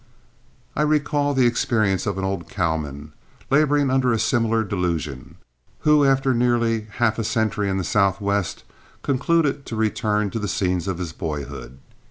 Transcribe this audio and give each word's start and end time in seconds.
I 0.75 0.81
recall 0.81 1.35
the 1.35 1.45
experience 1.45 2.07
of 2.07 2.17
an 2.17 2.23
old 2.23 2.49
cowman, 2.49 3.13
laboring 3.51 3.91
under 3.91 4.11
a 4.11 4.17
similar 4.17 4.63
delusion, 4.63 5.35
who, 5.81 6.03
after 6.05 6.33
nearly 6.33 6.87
half 6.97 7.19
a 7.19 7.23
century 7.23 7.69
in 7.69 7.77
the 7.77 7.83
Southwest, 7.83 8.63
concluded 9.03 9.63
to 9.67 9.75
return 9.75 10.31
to 10.31 10.39
the 10.39 10.47
scenes 10.47 10.87
of 10.87 10.97
his 10.97 11.13
boyhood. 11.13 11.77